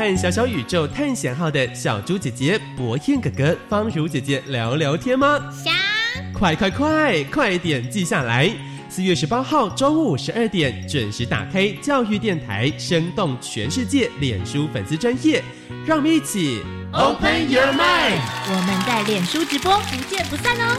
[0.00, 5.38] 和小小宇宙探险号的小猪姐姐、博彦哥哥、方如姐姐聊聊天吗？
[5.52, 5.74] 想，
[6.32, 8.50] 快快快，快点记下来！
[8.88, 15.44] 四月十八号中午十二点准时打开教育电台，生动全世界脸书粉丝专业，
[15.84, 16.62] 让我们一起
[16.92, 20.78] Open your mind 我们在脸书直播，不见不散哦！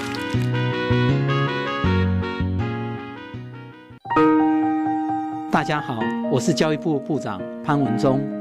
[5.52, 6.00] 大家好，
[6.32, 8.41] 我是教育部部长潘文忠。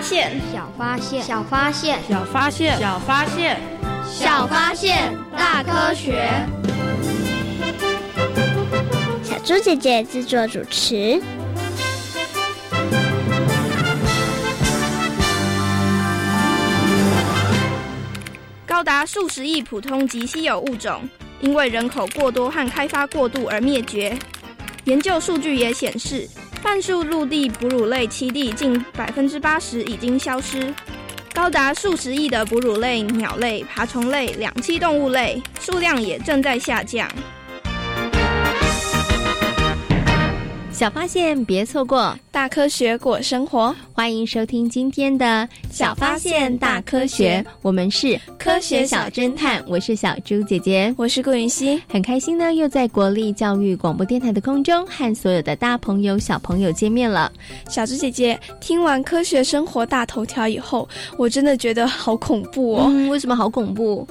[0.00, 3.60] 小发现，小发现，小发现，小发现，小发现，
[4.08, 6.26] 小发现，大科学。
[9.22, 11.20] 小猪姐姐制作主持。
[18.64, 21.06] 高达数十亿普通及稀有物种，
[21.42, 24.18] 因为人口过多和开发过度而灭绝。
[24.84, 26.26] 研究数据也显示。
[26.62, 30.72] 半数陆地哺乳类栖地近百分之八十已经消失，
[31.32, 37.08] 高达数十亿的哺乳类鸟类、爬虫类、两栖动物类数量也正在下降。
[40.70, 43.74] 小发现，别错过大科学过生活。
[43.92, 49.62] 欢迎收听今天的小发现大科学，我们是科学小侦探。
[49.66, 57.30] 我是小猪姐姐，我是顾云熙，很开心呢，又在国立教育广播电台的空中和所有的大朋友、小朋友见面了。
[57.68, 62.88] 小猪姐姐听完科学生活大头条以后，我真的觉得好恐怖哦！
[63.10, 64.06] 为什么好恐怖？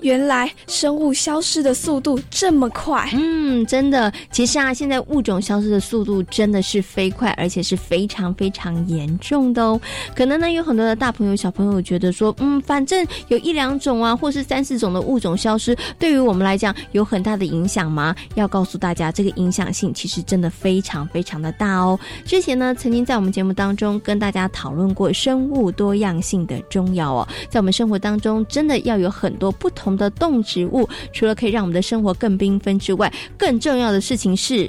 [0.00, 4.12] 原来生物消失的速度这么快，嗯，真的。
[4.30, 9.80] 其实啊，现在物种消失的速度真的是飞快，而且是非常非常严重的哦。
[10.14, 18.14] 可能呢，有很多的大朋友、小朋友觉得说，嗯，反正有一两种啊，或是三四种的物种消失，对于我们来讲有很大的影响吗？
[18.34, 21.98] 要告诉大家，这个影响性其实真的非常非常的大哦。
[22.26, 29.94] 之前呢，曾经在我们节目当中跟大家讨论过生物多样性的重要哦，在我们生活当中，真的要有很多不同。
[29.94, 34.68] 的动植物，除了可以让我们的生活更缤纷之外，更重要的事情是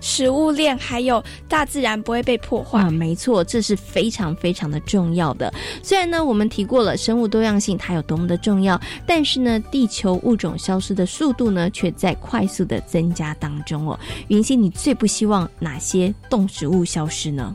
[0.00, 2.90] 食物链，还有大自然不会被破坏。
[2.90, 5.52] 没错，这是非常非常的重要的。
[5.82, 13.98] 虽然呢，我们提过了生物多样性它有多么的重要，但是呢，地球物种消失的速度呢，却在快速的增加当中哦。
[14.28, 17.54] 云溪，你最不希望哪些动植物消失呢？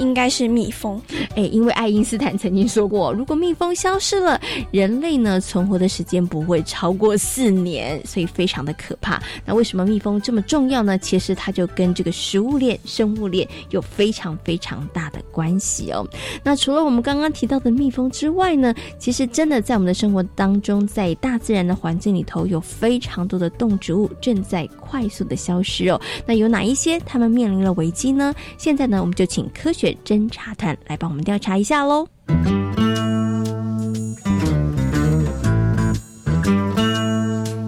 [0.00, 1.00] 应该是蜜蜂，
[1.36, 4.40] 哎，因为爱因斯坦曾经说过，如果蜜蜂消失了，
[4.72, 9.22] 人类呢存活的时间不会超过四年，所以非常的可怕。
[9.44, 10.98] 那为什么蜜蜂这么重要呢？
[10.98, 16.04] 其实它就跟这个食物链、生物链有非常非常大的关系哦。
[16.42, 26.00] 那除了我们刚刚提到的蜜蜂之外呢，其实真的在我们的生活当中，在大自然的环境里头，有非常多的动植物正在快速的消失哦。
[26.24, 28.34] 那有哪一些它们面临了危机呢？
[28.56, 29.89] 现在呢，我们就请科学。
[29.90, 32.08] 学侦查团来帮我们调查一下喽。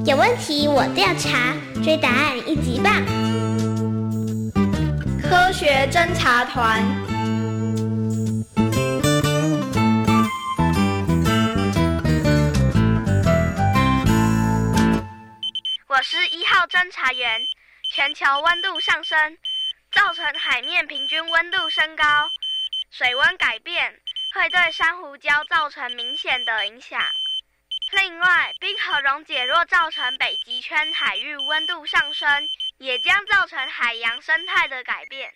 [0.05, 3.05] 有问题我调查，追答案一级棒！
[5.23, 6.83] 科学侦查团。
[15.89, 17.41] 我是一号侦查员。
[17.95, 19.19] 全球温度上升，
[19.93, 22.05] 造成海面平均温度升高，
[22.91, 24.01] 水温改变
[24.35, 27.01] 会对珊瑚礁造成明显的影响。
[27.93, 32.49] 另外，冰河溶解若造成北极圈海域温度上升，
[32.79, 35.35] 也将造成海洋生态的改变。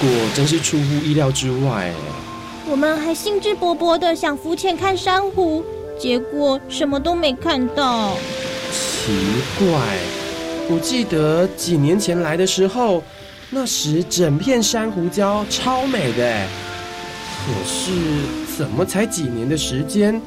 [0.00, 1.92] 果真是出乎意料之外。
[2.68, 5.64] 我们还兴致勃勃的想浮潜看珊瑚，
[5.98, 8.16] 结果什么都没看到。
[8.72, 9.12] 奇
[9.58, 9.66] 怪，
[10.68, 13.02] 我记得几年前来的时候，
[13.50, 16.46] 那时整片珊瑚礁超美的。
[17.46, 17.92] 可是
[18.58, 20.20] 怎么才几年的时间，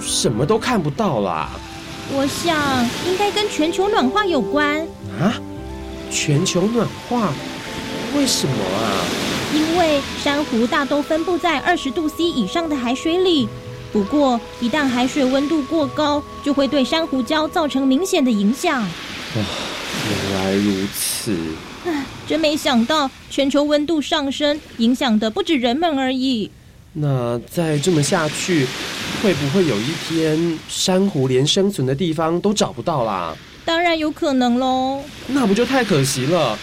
[0.00, 1.50] 什么都看不到啦？
[2.14, 2.56] 我想
[3.06, 4.80] 应该跟全球暖化有关。
[5.20, 5.34] 啊？
[6.10, 7.32] 全球暖化？
[8.16, 9.04] 为什么啊？
[9.54, 13.48] 因为珊瑚大都分布在二十度 C 以上的海水里。
[13.92, 18.80] 不过，一旦海水温度过高，就会对珊瑚礁造成明显的影响。
[18.80, 18.88] 哇，
[20.08, 21.36] 原来如此！
[21.84, 26.50] 唉，真没想到全球温度上升，影响的不止人们而已。
[26.94, 28.66] 那再这么下去，
[29.22, 33.36] 会不会有一天珊瑚连生存的地方都找不到啦？
[33.64, 35.02] 当然有可能喽。
[35.26, 36.58] 那不就太可惜了？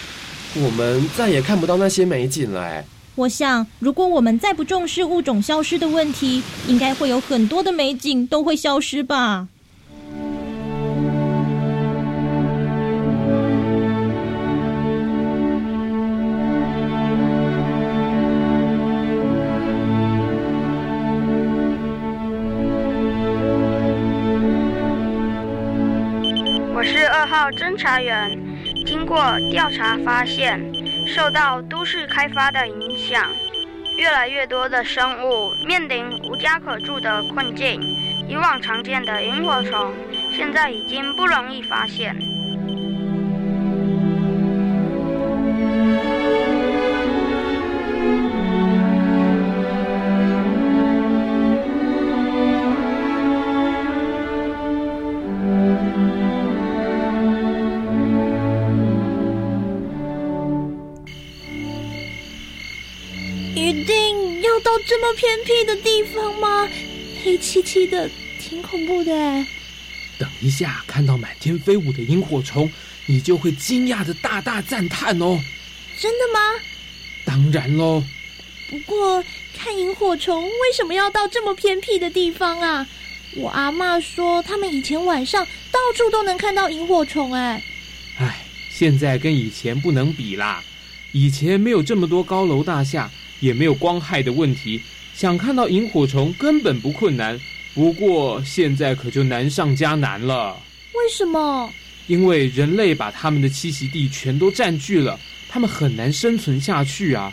[0.54, 2.84] 我们再也看不到那些美景了。
[3.16, 9.48] 我想，如果我们再不重视物种消失的问题，应该会有很多的美景都会消失吧。
[26.72, 28.49] 我是二号侦查员。
[28.84, 30.60] 经过调查发现，
[31.06, 33.28] 受到都市开发的影响，
[33.96, 37.80] 越来越多的生物面临无家可住的困境。
[38.28, 39.92] 以往常见的萤火虫，
[40.32, 42.16] 现在已经不容易发现。
[65.10, 66.68] 么偏僻的地方吗？
[67.24, 68.08] 黑漆漆的，
[68.40, 69.12] 挺恐怖的。
[70.16, 72.70] 等一下，看到满天飞舞的萤火虫，
[73.06, 75.40] 你就会惊讶的大大赞叹哦。
[75.98, 76.38] 真的吗？
[77.24, 78.04] 当然喽。
[78.68, 79.24] 不过
[79.58, 82.86] 看萤火虫为什么要到这么偏僻的地方啊？
[83.34, 87.32] 我阿妈说，他们以前晚上到处都能看到萤火虫。
[87.32, 87.60] 哎，
[88.18, 90.62] 哎，现在跟以前不能比啦。
[91.10, 93.10] 以前没有这么多高楼大厦。
[93.40, 94.82] 也没有光害的问题，
[95.20, 97.38] 想看到萤火虫根本不困难。
[97.74, 100.58] 不过现在可就难上加难了。
[100.94, 101.70] 为什么？
[102.06, 107.30] 因为人类把他们的栖息地全都占据了，他们很难生存下去啊。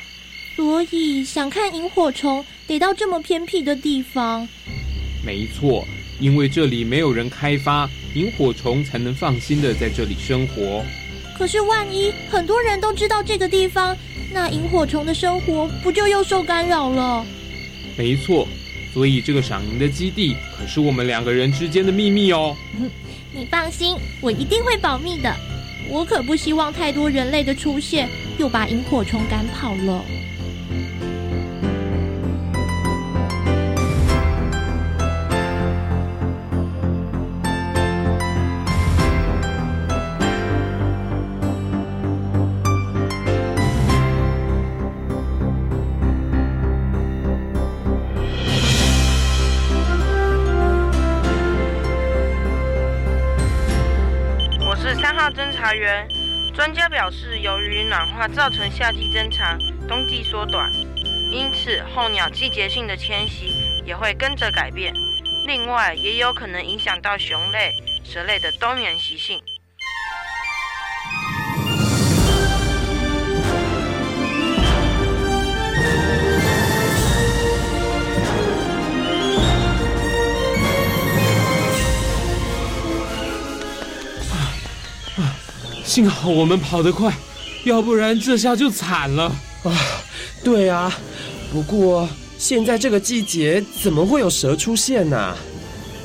[0.58, 4.46] 所以想看萤火虫，得到这么偏僻的地方。
[5.26, 5.88] 没错，
[6.20, 10.84] 因为这里没有人开发，萤火虫才能放心的在这里生活。
[11.38, 13.96] 可是万一很多人都知道这个地方，
[14.34, 17.26] 那萤火虫的生活不就又受干扰了？
[17.98, 18.48] 没错，
[18.94, 22.56] 所以这个赏银的基地可是我们两个人之间的秘密哦。
[23.34, 25.36] 你放心，我一定会保密的。
[25.90, 30.04] 我可不希望太多人类的出现，又把萤火虫赶跑了。
[55.68, 56.08] 查员
[56.56, 60.72] 专家表示，由于暖化造成夏季增长，冬季缩短，
[61.30, 63.54] 因此候鸟季节性的迁徙
[63.86, 64.94] 也会跟着改变。
[65.46, 69.42] 另外，也有可能影响到熊类、蛇类的冬眠习性。
[85.98, 87.12] 幸好我们跑得快，
[87.64, 89.74] 要不然这下就惨了啊！
[90.44, 90.96] 对啊，
[91.52, 95.36] 不过现在这个季节怎么会有蛇出现呢？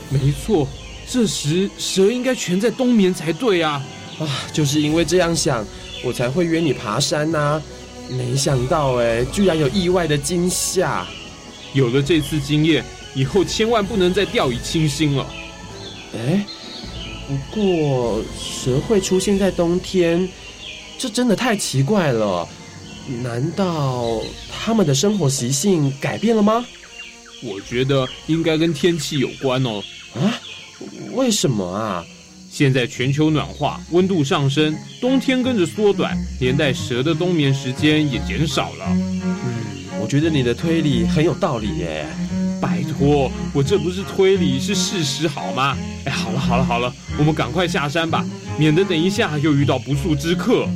[0.08, 0.66] 没错，
[1.06, 3.84] 这时蛇应该全在冬眠才对啊！
[4.18, 5.62] 啊，就是因为这样想，
[6.02, 7.60] 我才会约你爬山呐。
[8.08, 11.06] 没想到哎，居然有意外的惊吓。
[11.74, 12.82] 有了这次经验，
[13.14, 15.26] 以后千万不能再掉以轻心了。
[16.14, 16.46] 哎，
[17.32, 20.28] 不过蛇会出现在冬天，
[20.98, 22.48] 这真的太奇怪了。
[23.22, 24.20] 难道
[24.50, 26.64] 他们的生活习性改变了吗？
[27.42, 29.82] 我觉得应该跟天气有关哦。
[30.14, 30.38] 啊？
[31.12, 32.04] 为什么啊？
[32.50, 38.86] 现在全球暖化，温度上升，冬天跟着缩短，连带蛇的冬眠时间也减少了。
[38.90, 39.24] 嗯，
[40.00, 42.06] 我觉得你的推理很有道理耶。
[42.62, 45.76] 拜托，我这不是推理，是事实好吗？
[46.06, 48.24] 哎，好了好了好了，我们赶快下山吧，
[48.56, 50.68] 免得等一下又遇到不速之客。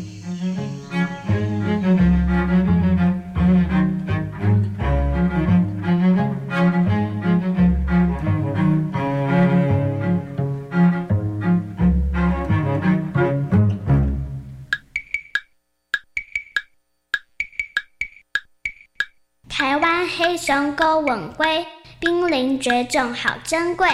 [19.49, 21.65] 台湾黑熊狗吻龟，
[21.99, 23.89] 濒临绝种好珍贵，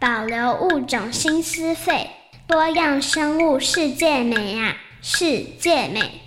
[0.00, 2.10] 保留物种心思费，
[2.46, 6.23] 多样生物世界美啊，世界美。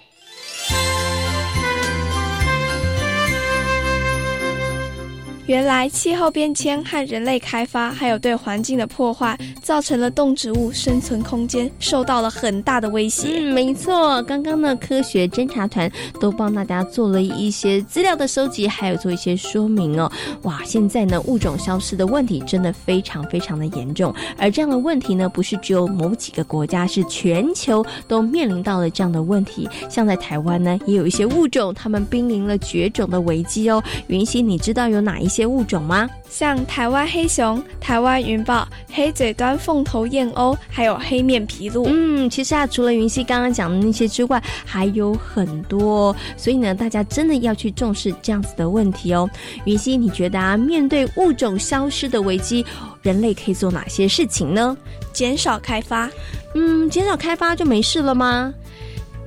[5.47, 13.39] 原来气候变迁和人类开发，还有对环境的破坏，造成了动植物生存空间受到了很大的威胁。
[13.39, 15.89] 嗯，没错，刚刚呢，科学侦查团
[16.19, 20.11] 都帮大家做了一些资料的收集，还有做一些说明哦。
[20.41, 29.65] 哇，现在呢，物种消失的问题真的非常非常的严重，而这样的问题呢，不是只有某几个国家，是全球都面临到了这样的问题。
[29.89, 33.81] 像在台湾呢，也有一些物种，它们濒临了绝种的危机哦。
[34.07, 35.36] 云溪，你知道有哪一些？
[35.37, 36.09] 些物种吗？
[36.29, 41.85] 像台湾黑熊、台湾云豹、黑嘴端凤头燕鸥，还有黑面琵鹭。
[41.87, 46.15] 嗯，其实啊，除了云溪刚刚讲的那些之外，还有很多。
[46.35, 49.29] 所以呢，大家真的要去重视这样子的问题哦。
[49.65, 52.65] 云溪，你觉得啊，面对物种消失的危机，
[53.03, 54.75] 人类可以做哪些事情呢？
[55.13, 56.09] 减少开发。
[56.55, 58.53] 嗯，减少开发就没事了吗？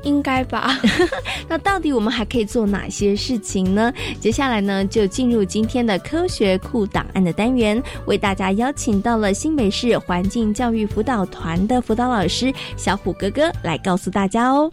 [0.02, 0.78] 应该吧，
[1.48, 3.92] 那到底我们还可以做哪些事情呢？
[4.20, 14.70] 接下来呢，就进入今天的科学库档案的单元，为大家邀请到了新北市环境教育辅导团的辅导老师小虎哥哥来告诉大家哦。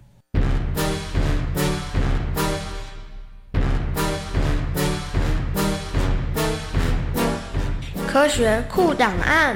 [8.07, 9.55] 科学库档案。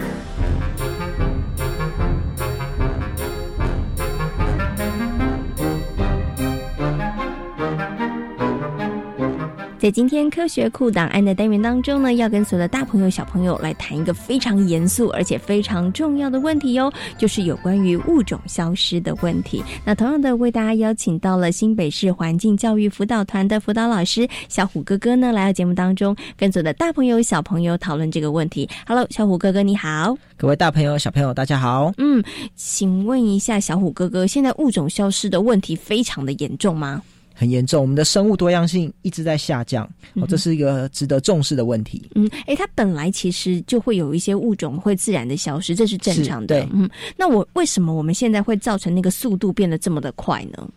[9.81, 19.63] 在今天科学库档案的单元当中呢，要跟所有的大朋友小朋友来谈一个非常严肃而且非常重要的问题哟，就是有关于物种消失的问题。
[19.83, 28.69] 那同样的，为大家邀请到了新北市环境教育辅导团的辅导老师小虎哥哥呢，来到节目当中，跟所有的大朋友小朋友讨论这个问题。
[28.85, 31.91] Hello，小虎哥哥你好，各位大朋友小朋友大家好。
[31.97, 32.23] 嗯，
[32.55, 37.01] 请问一下小虎哥哥，现在物种消失的问题非常的严重吗？
[37.41, 39.83] 很严重，我们的生物多样性一直在下降，
[40.13, 41.99] 哦，这是一个值得重视的问题。
[42.13, 46.61] 嗯，哎，它本来其实就会有一些物种会自然的消失，这是正常的。
[46.71, 50.69] 嗯，那我为什么我们现在会造成那个速度变得这么的快呢？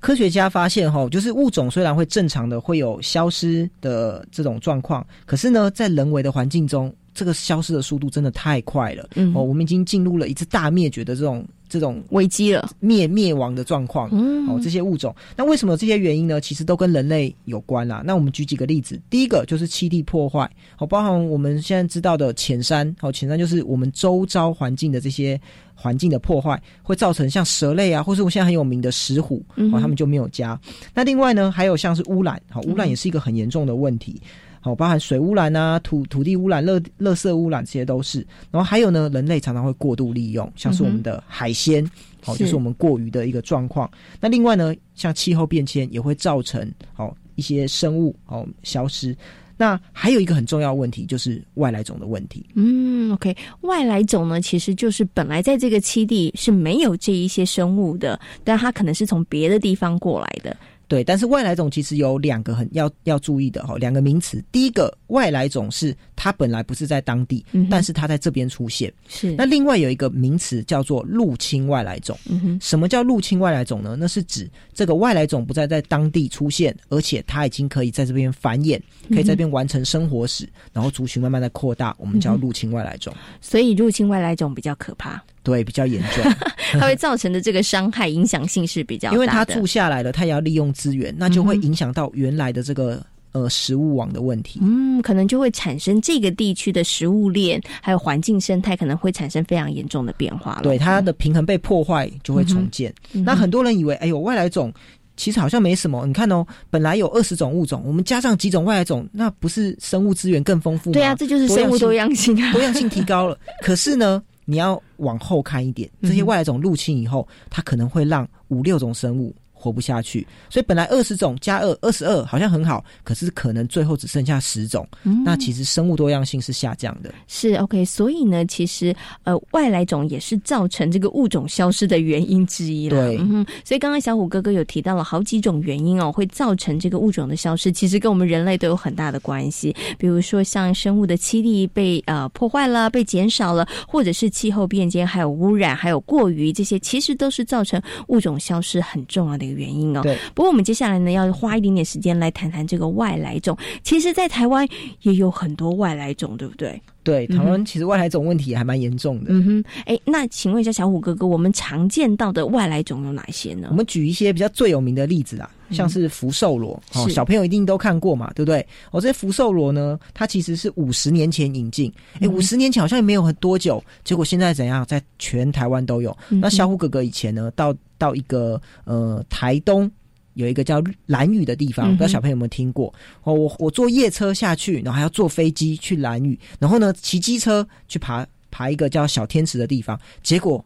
[0.00, 9.08] 科学家发现，哈，就是物种虽然会正常的会有消失的这种状况，可是呢，在人为的环境中，这个消失的速度真的太快了。
[9.14, 11.44] 嗯，哦，我们已经进入了一次大灭绝的这种。
[11.66, 16.40] 这种危机了，灭灭亡的状况，嗯哦，这些物种，那为什么这些原因呢？
[16.40, 18.00] 其实都跟人类有关啦。
[18.04, 25.40] 那我们举几个例子，第一个就是栖地破坏，哦，包含我们现在知道的浅山，哦，浅山就是我们周遭环境的这些
[25.74, 30.60] 环境的破坏，会造成像蛇类啊，或是我现在很有名的石虎，哦，他们就没有家。
[30.94, 34.20] 那另外呢，还有像是污染，好，污染也是一个很严重的问题。
[34.64, 38.26] 好，包含水污染啊、土土地污染、热热色污染，这些都是。
[38.50, 41.86] 然后还有呢，人类常常会过度利用，像是我们的海鲜，
[42.22, 43.90] 好，就是我们过于的一个状况。
[44.22, 49.14] 那另外呢，像气候变迁也会造成好一些生物哦消失。
[49.54, 52.44] 那还有一个很重要问题，就是外来种的问题。
[52.54, 60.56] 嗯，OK，外来种呢，其实就是本来在这个栖地是没有这一些生物的，但它可能是从别的地方过来的。
[60.94, 64.40] 对，但是外来种其实有两个很要要注意的哈，两个名词。
[64.52, 68.92] 第一个外来种是它本来不是在当地，但是它在这边出现。
[69.08, 69.32] 是。
[69.32, 72.16] 那另外有一个名词叫做入侵外来种。
[72.30, 72.58] 嗯哼。
[72.62, 73.96] 什么叫入侵外来种呢？
[73.98, 83.12] 那是指这个外来种不再在当地出现，而且它已经可以在这边繁衍，可以在这边完成生活史，然后族群慢慢的扩大，我们叫入侵外来种。
[83.40, 85.20] 所以入侵外来种比较可怕。
[85.44, 86.24] 对，比较严重，
[86.80, 89.14] 它会造成的这个伤害影响性是比较大的。
[89.14, 94.58] 因为它住下来了，它也要利用资源，那就会影响到原来的这个呃食物网的问题。
[94.62, 100.62] 嗯，可能就会产生这个地区的食物链还有环境生态可能会产生非常严重的变化了。
[100.62, 102.92] 对，它的平衡被破坏，就会重建。
[103.12, 104.72] 那很多人以为，哎呦，外来种
[105.16, 106.06] 其实好像没什么。
[106.06, 110.94] 你看哦，本来有二十种物种，我们加上几种外来种，那不是生物资源更丰富吗？
[110.94, 113.38] 对啊，这就是生物多样性啊，多样性提高了。
[113.60, 114.22] 可是呢？
[114.44, 119.34] 你要往后看一点，这些外来种入侵以后，它可能会让五六种生物。
[119.64, 124.86] 活不下去，所以本来二十种加二二十二好像很好，可是可能最后只剩下十种，
[125.24, 127.14] 那其实生物多样性是下降的。
[127.26, 133.00] 是 OK，所以呢，其实呃外来种也是造成这个物种消失的原因之一了。
[133.00, 139.74] 对，嗯，所以刚刚小虎哥哥有提到了好几种原因哦，会造成这个物种的消失，其实跟我们人类都有很大的关系。
[139.96, 149.53] 比如说像生物的栖地被呃破坏了、被减少了，或者是气候变迁、还有污染、还有过于这些，其实都是造成物种消失很重要的一个。
[149.54, 150.18] 原因哦，对。
[150.34, 153.56] 不过我们接下来呢，要花一点点时间来谈谈这个外来种。
[153.82, 154.68] 其实，在台湾
[155.02, 156.80] 也有很多外来种，对不对？
[157.02, 159.26] 对，台湾其实外来种问题还蛮严重的。
[159.28, 163.68] 嗯哼，哎，那请问一下小虎哥哥，我们常见到的外来种有哪些呢？
[163.70, 168.66] 我们举一些比较最有名的例子啊，像是福寿螺，哦，小朋友一定都看过嘛，对不对？
[168.90, 176.16] 哦，这些福寿螺呢，它其实是五十年前引进，哎，五十年前好像也没有很多久，结果现在怎样，在全台湾都有。
[176.28, 179.90] 那小虎哥哥以前呢，到到一个呃台东。
[180.34, 182.92] 有一个叫蓝屿的地方，不知道小朋友有没有听过？
[183.22, 190.64] 哦，我我坐夜车下去，然后还要坐飞机去蓝屿，然后呢骑机车去爬爬一个叫小天池的地方，结果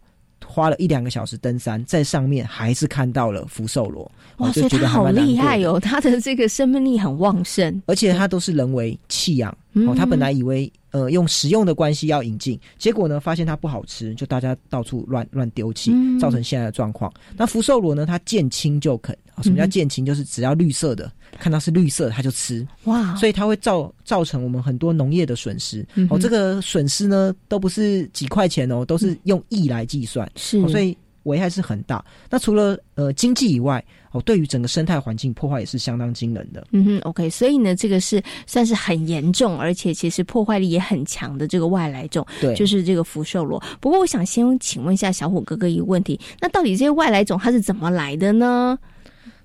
[0.48, 4.10] 花了一两个小时登山，在上面还是看到了福寿螺。
[4.38, 5.78] 哇塞，它好厉害哦！
[5.78, 9.56] 它的这个生命力很旺盛，而且它都是人为弃养。
[9.74, 10.72] 哦，他本来以为。
[10.90, 17.12] 呃，用食用的关系要引进，结果呢，发现它不好吃，就大家到处乱乱丢弃，造成现在的状况。
[17.36, 20.02] 那福寿螺呢，它见青就啃，什么叫见青？
[20.02, 22.66] 就是只要绿色的，看到是绿色，它就吃。
[22.84, 23.14] 哇！
[23.16, 25.86] 所以它会造造成我们很多农业的损失。
[26.10, 30.30] 哦，这个损失呢，都不是几块钱哦，都是用亿来计算。
[30.36, 32.04] 是，所以危害是很大。
[32.30, 36.66] 那除了呃经济以外，哦，对于整个生态环境破坏也是相当惊人的。
[36.72, 43.62] 嗯哼，OK，所以呢，这个是算是很严重，而且其实破坏力也很强的这个外来种，对，就是这个福寿螺。
[43.80, 48.78] 不过，我想先请问一下小虎哥哥一个问题：那到底这些外来种它是怎么来的呢？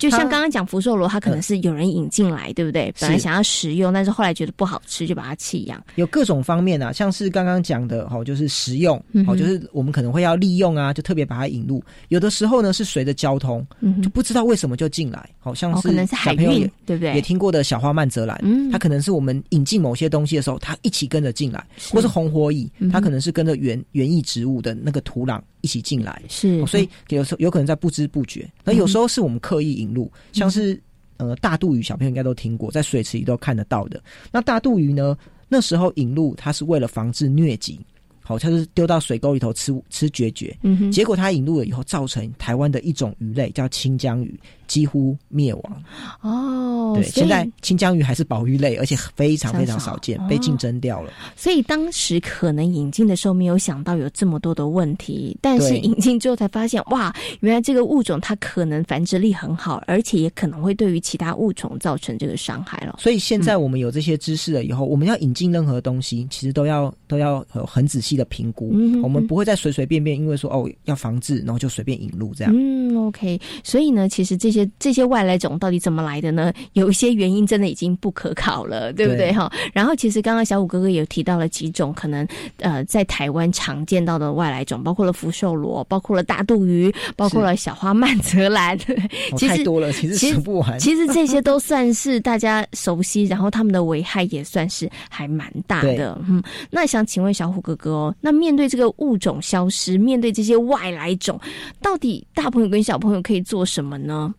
[0.04, 2.94] 就像刚刚讲福寿螺，它可能是有人引进来，对不对？
[3.00, 5.82] 本来想要食用，但是后来觉得不好吃，就把它弃养。
[5.96, 11.82] 有各种方面啊，像是刚刚讲的，哈，就是食用，哦，就是我们可能会要利用啊，就特别把它引入。
[12.10, 13.66] 有的时候呢，是随着交通，
[14.04, 17.16] 就不知道为什么就进来，好像是可能是海运，对不对？
[17.16, 25.39] 也听过的小花曼泽兰，嗯，它可能是我们引进某些东西的时候，它一起跟着进来，或是红火蚁，它可能是跟着原原意植物的那个土壤。
[25.63, 28.47] 一起进来是，所以有时候有可能在不知不觉。
[28.65, 30.80] 那有时候是我们刻意引入，像是
[31.15, 34.04] 呃大肚鱼，小朋友应该都听过，在水池里都看得到的。
[34.30, 37.80] 那大肚鱼呢，那时候引入它是为了防治疟疾，
[38.21, 40.54] 好，它是丢到水沟里头吃吃绝绝。
[40.63, 44.38] 嗯哼，结果它引入了以后，造成台湾的一种鱼类叫清江鱼。
[44.74, 45.84] 几乎灭亡
[46.22, 51.14] 哦，对，现在清江鱼还是保育类，而且非常非常少见，被竞争掉了。
[51.36, 62.96] 所以当时可能引进的时候没有想到有这么多的问题，但是引进之后才发现，哇，原来这个物种它可能繁殖力很好，而且也可能会对于其他物种造成这个伤害了。
[63.00, 72.52] 所以现在我们有这些知识了以后，我们要引进任何东西，其实都要都要很仔细的评估，我们不会再随随便便因为说哦要防治，然后就随便引入这样。
[72.56, 73.40] 嗯，OK。
[73.64, 74.62] 所以呢，其实这些。
[74.80, 76.52] 这些外来种到底怎么来的呢？
[76.73, 79.52] 有一些原因真的已经不可考了，对不对哈？
[79.73, 88.78] 然后其实刚刚小五哥哥也提到了几种可能呃在台湾常见到的外来种，包括了福寿螺，包括了大肚鱼，包括了小花曼泽兰。
[89.38, 90.78] 其实太多了，其实数不完。
[90.80, 96.19] 其实这些都算是大家熟悉，然后他们的危害也算是还蛮大的。
[96.28, 101.39] 嗯，那想请问小虎哥哥哦，那面对这个物种消失，面对这些外来种，
[101.82, 104.34] 到底大朋友跟小朋友可以做什么呢？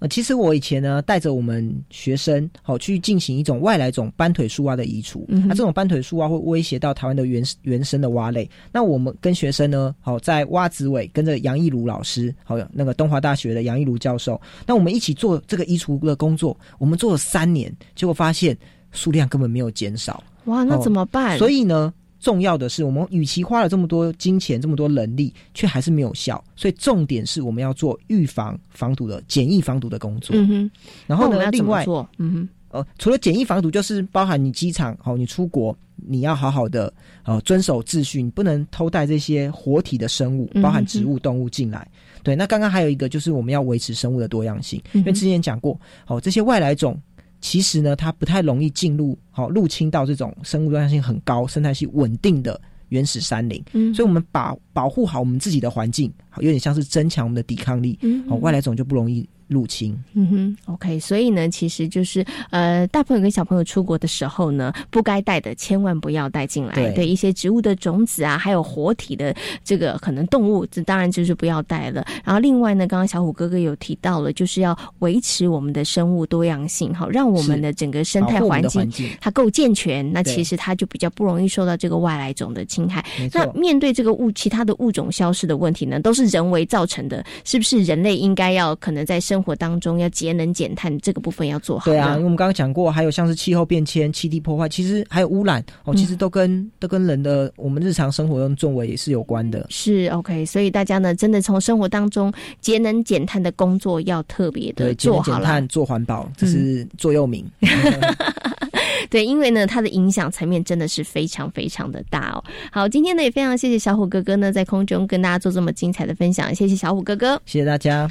[0.00, 5.24] 呃，其实我以前呢，带着我们学生好去进行一种外来种斑腿树蛙的移除。
[5.28, 8.48] 那、嗯这种斑腿树蛙会威胁到台湾的原原生的蛙类。
[8.72, 16.56] 那我们跟学生呢，好在蛙子尾跟着杨义儒老师，好那个东华大学的杨义儒教授，那我们一起做这个移除的工作。
[16.78, 18.56] 我们做了三年，结果发现
[18.92, 20.22] 数量根本没有减少。
[20.44, 21.36] 哇，那怎么办？
[21.38, 21.92] 所以呢？
[22.20, 26.42] 重要的是，我们与其花了这么多金钱、这么多人力，却还是没有效。
[26.56, 30.34] 所以重点是我们要做预防防毒的简易防毒的工作。
[30.36, 30.70] 嗯哼。
[31.06, 31.84] 然后呢，另外，
[32.18, 41.88] 嗯哼，呃，除了简易防毒，就是包含你机场哦，你出国你要好好的呃遵守秩序，你不能偷带这些活体的生物，包含植物、动物进来。
[42.22, 47.00] 对，那刚刚还有一个就是我们要维持生物的多样性，因为之前讲过，哦，这些外来种。
[47.40, 53.62] 其实呢，它不太容易进入，好、入侵到这种生物多样性很高、生态系稳定的原始山林。
[53.72, 57.98] 嗯所以我们把保护好我们自己的环境，好有点像是增强我们的抵抗力。
[58.02, 59.98] 嗯哦、外来种就不容易入侵。
[60.14, 66.92] 嗯哼，OK，所以呢，其实就是呃，大朋友跟小朋友出国的时候呢，不该带的千万不要带进来。
[66.92, 69.34] 对一些植物的种子啊，还有活体的
[69.64, 72.04] 这个可能动物，这当然就是不要带了。
[72.24, 91.84] 然后另外呢，刚刚小虎哥哥有提到了，就是要维持我们的生物多样性，好，让我们的整个生态环境它够健全，那其实它就比较不容易受到这个外来种的侵害那面对这个物其他的物种消失的问题呢，都是人为造成的，是不是人类应该要可能在生活当中要节能减碳这个部分要做好？
[91.86, 99.66] 对啊，因为我们刚刚讲过，还有像是气候变迁、气地破坏，其实还有污染哦，其实都跟、都跟人的我们日常生活中作为也是有关的。
[99.70, 105.38] 是 OK，所以大家呢，真的从生活当中节能减碳的工作要特别的做好了。
[105.38, 107.44] 减碳、做环保，这是座右铭。
[109.10, 112.44] 对，因为呢，它的影响层面真的是非常非常的大哦。
[112.70, 117.40] 好，今天呢也非常谢谢小虎哥哥呢在空中跟大家做这么精彩的分享，谢谢小虎哥哥。
[117.46, 118.08] 谢谢大家。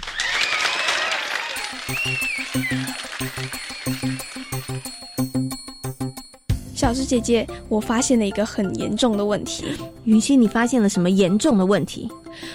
[6.76, 9.66] 小智姐姐，我发现了一个很严重的问题。
[10.04, 12.10] 云溪，你发现了什么严重的问题？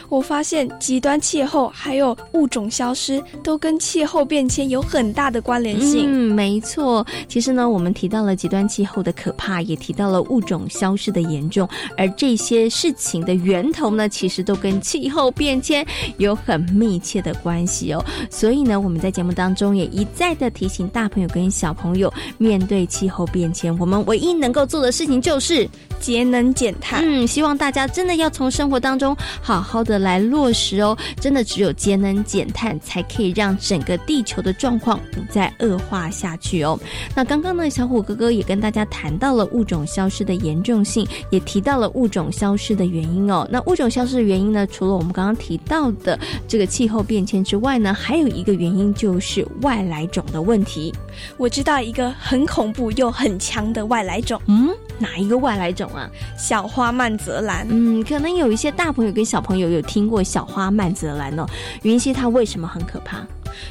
[0.09, 6.07] 我发现极端气候还有物种消失都跟气候变迁有很大的关联性。
[6.07, 7.07] 嗯，没错。
[7.29, 15.87] 其实呢，我们提到了极端气候的可怕，也提到了物种消失的严重，而这些事情的源头呢，其实都跟气候变迁
[16.19, 18.05] 有很密切的关系哦。
[18.31, 25.69] 所以呢，我们在节目当中也一再的提醒大朋友跟小朋友，面对气候变迁，我们唯一能够做的事情就是
[26.01, 27.03] 节能减碳。
[27.05, 30.95] 嗯，希望大家真的要从生活当中好好的来落实哦。
[31.19, 36.79] 真的只有节能减碳，才可以让整个地球的状况不再恶化下去哦。
[37.15, 43.49] 那刚刚呢，小虎哥哥也跟大家谈到了物种消失的严重性，也提到了物种消失的原因哦。
[43.51, 50.93] 那物种消失的原因呢，除了我们刚刚提到的这个气候变迁之外呢，还有一个原因就是外来种的问题。
[51.39, 56.11] 我知道一个很恐怖又很强的外来种，嗯，哪一个外来种啊？
[56.37, 57.67] 小花曼泽兰。
[57.71, 61.47] 嗯，可能有一些大朋友跟小朋友有听过小花曼泽兰哦。
[61.83, 63.19] 云溪它为什么很可怕？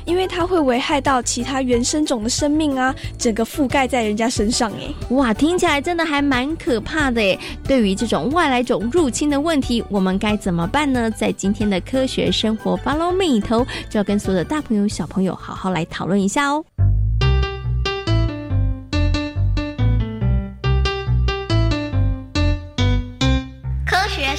[0.05, 5.15] 因为它会危害到其他原生种的生命啊，整个覆盖在人家身上哎。
[5.15, 7.39] 哇，听起来真的还蛮可怕的诶。
[7.63, 11.09] 对于这种外来种入侵的问题，我们该怎么办呢？
[11.09, 16.63] 在今天的科学生活 Follow Me 里头，就要跟所有的大朋友小朋友好好来讨论一下哦。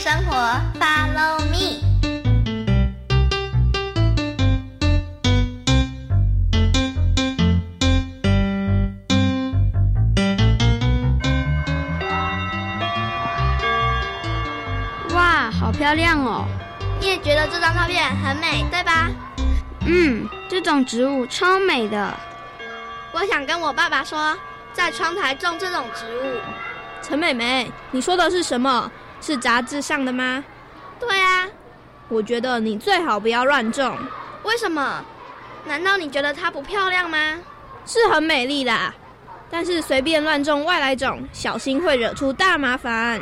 [0.03, 0.35] 生活
[0.81, 1.79] ，Follow me。
[15.15, 16.47] 哇，好漂亮哦！
[16.99, 19.09] 你也觉得这张照片很美，对吧？
[19.87, 22.13] 嗯，这种植物超美的。
[23.13, 24.37] 我想跟我爸爸说，
[24.73, 26.41] 在窗台种这种植物。
[27.01, 28.91] 陈美美，你说的是什么？
[29.23, 30.45] 是杂志上的吗？
[31.01, 31.47] 对啊，
[32.09, 33.97] 我觉得你最好不要乱种。
[34.43, 35.03] 为什么？
[35.65, 37.39] 难道你觉得它不漂亮吗？
[37.87, 38.93] 是很美丽啦，
[39.49, 43.21] 但是随便乱种外来种，小心会惹出大麻烦。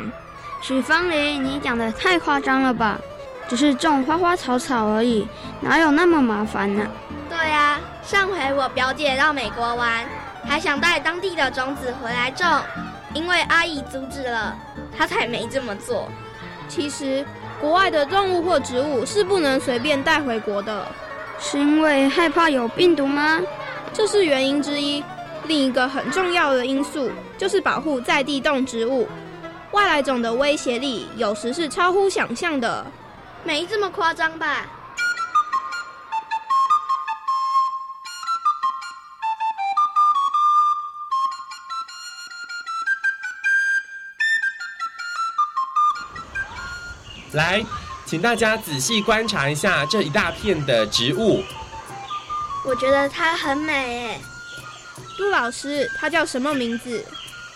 [0.61, 2.99] 许芳玲，你讲的太夸张了吧？
[3.47, 5.27] 只是种花花草草而已，
[5.59, 6.87] 哪有那么麻烦呢、
[7.29, 10.05] 对啊，上回我表姐到美国玩，
[10.47, 12.47] 还想带当地的种子回来种，
[13.13, 14.55] 因为阿姨阻止了，
[15.01, 16.07] 她才没这么做。
[16.67, 17.25] 其实，
[17.59, 20.87] 国外的动物或植物是不能随便带回国的，
[21.39, 23.41] 是因为害怕有病毒吗？
[23.91, 25.03] 这是原因之一。
[25.47, 29.07] 另一个很重要的因素就是保护在地动植物。
[29.71, 32.85] 外来种的威胁力有时是超乎想象的，
[33.43, 34.67] 没这么夸张吧？
[47.33, 47.63] 来，
[48.05, 51.43] 请大家仔细观察一下这一大片的植物。
[52.65, 54.21] 我觉得它很美诶。
[55.17, 57.05] 杜老师，它叫什么名字？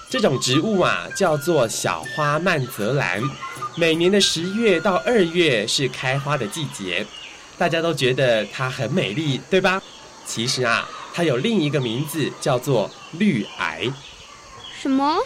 [0.10, 3.22] 这种植物啊，叫做小花曼泽兰。
[3.76, 7.06] 每年的十月到二月是开花的季节，
[7.58, 9.82] 大家都觉得它很美丽，对吧？
[10.26, 13.92] 其实啊，它有另一个名字，叫做绿癌。
[14.80, 15.18] 什么？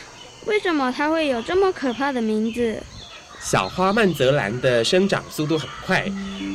[0.46, 2.82] 为什么它会有这么可怕的名字？
[3.42, 6.06] 小花曼泽兰的生长速度很快，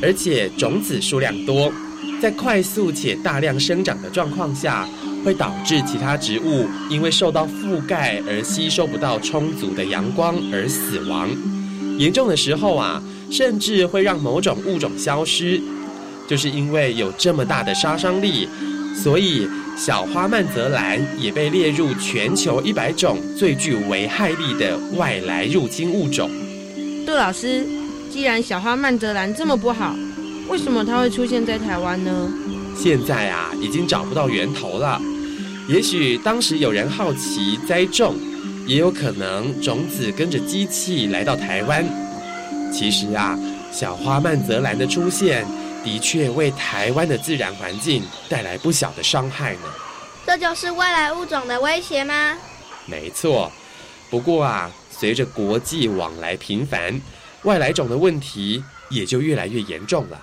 [0.03, 1.73] 而且种子数量多，
[2.20, 4.87] 在快速且大量生长的状况下，
[5.25, 11.31] 会导致其他植物因为受到覆盖而吸收不到充足的阳光而死亡。
[11.99, 15.61] 严重的时候啊，甚至会让某种物种消失。
[16.27, 18.49] 就是因为有这么大的杀伤力，
[18.94, 26.31] 所以小花曼泽兰也被列入全球一百种最具危害力的外来入侵物种。
[27.05, 27.67] 杜老师，
[28.11, 29.95] 既然小花曼泽兰这么不好，
[30.49, 32.29] 为什么它会出现在台湾呢？
[32.77, 35.01] 现在啊，已经找不到源头了。
[35.69, 38.14] 也许当时有人好奇栽种。
[38.67, 41.85] 也有可能种子跟着机器来到台湾。
[42.73, 43.38] 其实啊，
[43.71, 45.45] 小花曼泽兰的出现
[45.85, 49.69] 的确为台湾的自然环境带来不小的伤害呢。
[50.25, 52.38] 这就是外来物种的威胁吗？
[52.87, 53.53] 没错。
[54.09, 54.71] 不过啊，
[55.05, 56.99] 随着国际往来频繁，
[57.43, 60.19] 外来种的问题也就越来越严重了。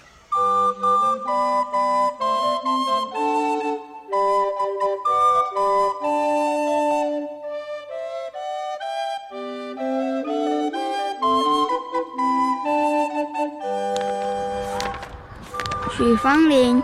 [15.95, 16.81] 许芳玲，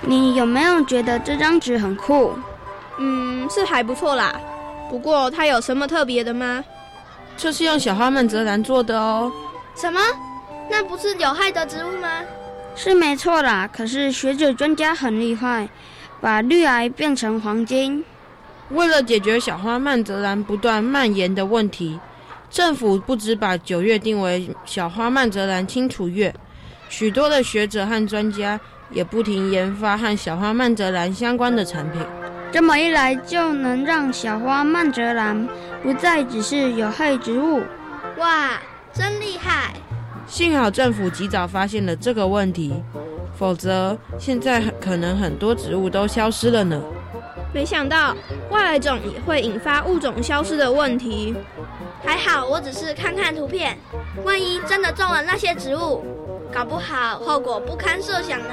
[0.00, 2.36] 你有没有觉得这张纸很酷？
[2.98, 4.34] 嗯，是还不错啦。
[4.90, 6.64] 不过它有什么特别的吗？
[7.36, 9.30] 这是用小花曼泽兰做的哦。
[9.74, 10.00] 什么？
[10.70, 12.08] 那不是有害的植物吗？
[12.74, 13.68] 是没错啦。
[13.72, 15.68] 可是学者专家很厉害，
[16.20, 18.04] 把绿癌变成黄金。
[18.70, 22.00] 为了解决小花曼泽兰不断蔓延的问题，
[22.50, 26.34] 政府不止把九月定为小花曼泽兰清除月。
[26.88, 28.58] 许多的学者和专家
[28.90, 32.00] 也不停研发和小花曼泽兰相关的产品，
[32.56, 35.46] 这么一来就能让小花曼泽兰
[35.82, 37.62] 不再只是有害植物。
[38.16, 38.52] 哇，
[38.94, 39.74] 真厉害！
[40.26, 42.82] 幸好政府及早发现了这个问题，
[43.38, 46.80] 否则现在可能很多植物都消失了呢。
[47.52, 48.16] 没想到
[48.48, 51.36] 外来种也会引发物种消失的问题。
[52.02, 53.76] 还好我只是看看图片，
[54.24, 56.02] 万一真的种了那些植物。
[56.50, 58.48] 搞不好后果不堪设想呢。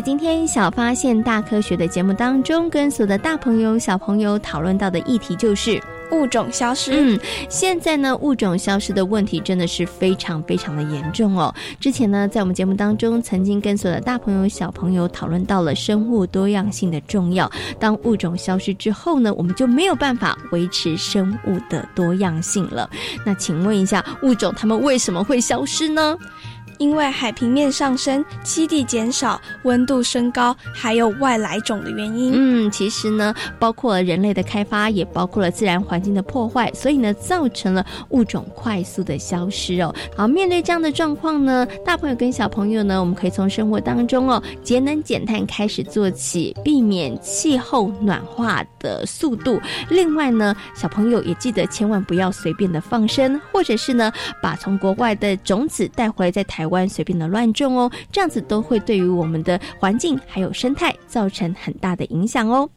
[0.00, 5.78] 在今天小发现大科学的节目当中，跟所有的大朋友、小朋友讨论到的议题就是。
[6.10, 6.90] 物种消失。
[6.92, 11.54] 嗯，现在呢，物种消失的问题真的是非常非常的严重哦。
[11.78, 17.48] 之前呢，在我们节目当中，曾经跟所有的大朋友、小朋友讨论到了生物多样性的重要。
[17.78, 22.90] 当物种消失之后呢，我们就没有办法维持生物的多样性了。
[23.24, 26.16] 那请问一下，物种它们为什么会消失呢？
[26.80, 32.32] 因为海平面上升、栖地减少、温度升高，还有外来种的原因。
[32.34, 39.94] 嗯，其实呢，包括了人类的开发，也包括了自然环境的破坏，所以呢，造成了物种快速的消失哦。
[40.16, 49.60] 好，面对这样的状况呢，大朋友跟小朋友呢，我们可以从生活当中哦，节能减碳开始做起，避免气候暖化的速度。
[49.90, 54.10] 另外呢，小朋友也记得千万不要随便的放生，或者是呢，
[54.42, 56.69] 把从国外的种子带回来在台。
[56.70, 62.68] 湾随便的乱种哦，这样子都会对于我们的环境还有生态造成很大的影响哦。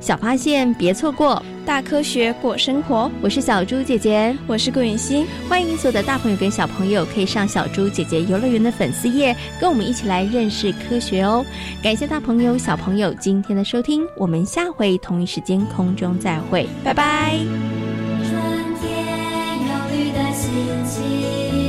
[0.00, 3.10] 小发现，别错过大科学过生活。
[3.20, 5.26] 我是小猪姐姐，我是顾允欣。
[5.50, 11.44] 欢迎所有的大朋友跟小朋友可以上小猪姐姐游乐园的粉丝页，跟我们一起来认识科学哦。
[11.82, 17.36] 感谢大朋友小朋友今天的收听，我们下回同一时间空中再会，拜拜。
[18.24, 18.32] 春
[18.80, 18.88] 天
[19.68, 20.50] 有绿的心
[20.86, 21.67] 情。